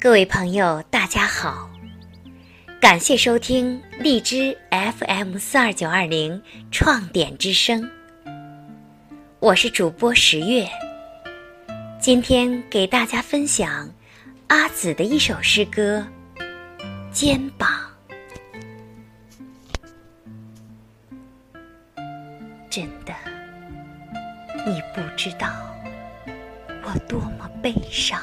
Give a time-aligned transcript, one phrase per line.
[0.00, 1.70] 各位朋友，大家好，
[2.78, 7.90] 感谢收听荔枝 FM 四二九二零创点之声，
[9.40, 10.68] 我是主播十月。
[11.98, 13.88] 今天给大家分享
[14.48, 16.06] 阿紫的一首诗歌
[17.10, 17.66] 《肩膀》。
[22.68, 23.14] 真的，
[24.66, 25.46] 你不知道
[26.82, 28.18] 我多么悲伤。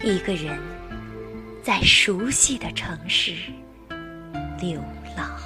[0.00, 0.58] 一个人
[1.62, 3.34] 在熟悉的城市
[4.58, 4.80] 流
[5.14, 5.38] 浪，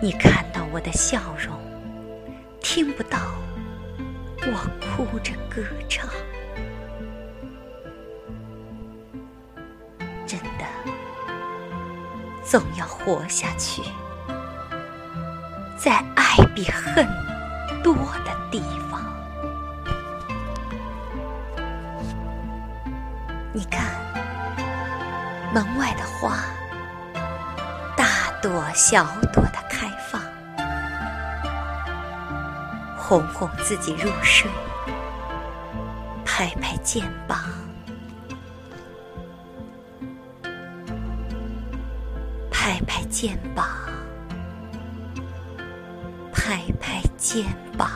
[0.00, 1.56] 你看到我的笑容，
[2.60, 3.18] 听不到
[4.40, 6.08] 我哭着歌唱。
[10.26, 10.66] 真的，
[12.42, 13.82] 总要活下去，
[15.76, 17.06] 在爱比恨
[17.82, 19.02] 多的地方。
[23.52, 23.84] 你看，
[25.52, 26.38] 门外的花，
[27.96, 30.20] 大朵小朵的开放，
[32.96, 34.50] 哄哄自己入睡，
[36.24, 37.38] 拍拍肩膀，
[42.50, 43.66] 拍拍肩膀，
[46.52, 47.46] 拍拍肩
[47.78, 47.88] 膀，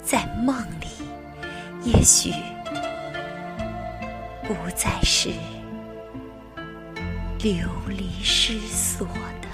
[0.00, 0.86] 在梦里。
[1.82, 2.30] 也许
[4.46, 5.30] 不再是
[7.40, 9.08] 流离失所
[9.42, 9.48] 的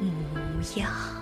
[0.00, 1.13] 模样。